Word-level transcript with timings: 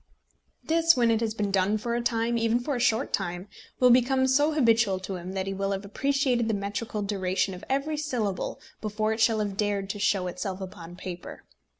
This, 0.63 0.97
when 0.97 1.11
it 1.11 1.21
has 1.21 1.35
been 1.35 1.51
done 1.51 1.77
for 1.77 1.93
a 1.93 2.01
time, 2.01 2.35
even 2.35 2.59
for 2.59 2.75
a 2.75 2.79
short 2.79 3.13
time, 3.13 3.47
will 3.79 3.91
become 3.91 4.25
so 4.25 4.53
habitual 4.53 4.97
to 4.97 5.15
him 5.15 5.33
that 5.33 5.45
he 5.45 5.53
will 5.53 5.69
have 5.73 5.85
appreciated 5.85 6.47
the 6.47 6.55
metrical 6.55 7.03
duration 7.03 7.53
of 7.53 7.63
every 7.69 7.97
syllable 7.97 8.59
before 8.81 9.13
it 9.13 9.19
shall 9.19 9.37
have 9.37 9.57
dared 9.57 9.91
to 9.91 9.99
show 9.99 10.25
itself 10.25 10.59
upon 10.59 10.95
paper. 10.95 11.43